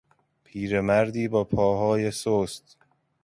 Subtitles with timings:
[0.43, 2.77] پیرمردی با پاهای سست